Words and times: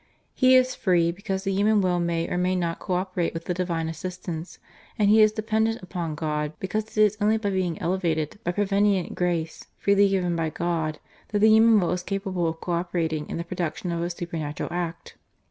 He 0.33 0.55
is 0.55 0.73
free, 0.73 1.11
because 1.11 1.43
the 1.43 1.53
human 1.53 1.79
will 1.79 1.99
may 1.99 2.27
or 2.27 2.35
may 2.35 2.55
not 2.55 2.79
co 2.79 2.95
operate 2.95 3.35
with 3.35 3.45
the 3.45 3.53
divine 3.53 3.87
assistance, 3.87 4.57
and 4.97 5.11
he 5.11 5.21
is 5.21 5.31
dependent 5.31 5.79
upon 5.83 6.15
God, 6.15 6.53
because 6.59 6.97
it 6.97 7.03
is 7.03 7.17
only 7.21 7.37
by 7.37 7.51
being 7.51 7.79
elevated 7.79 8.39
by 8.43 8.51
prevenient 8.53 9.13
Grace 9.13 9.67
freely 9.77 10.09
given 10.09 10.35
by 10.35 10.49
God 10.49 10.97
that 11.27 11.37
the 11.37 11.49
human 11.49 11.79
will 11.79 11.91
is 11.91 12.01
capable 12.01 12.47
of 12.47 12.59
co 12.59 12.71
operating 12.71 13.29
in 13.29 13.37
the 13.37 13.43
production 13.43 13.91
of 13.91 14.01
a 14.01 14.09
supernatural 14.09 14.69
act. 14.73 15.17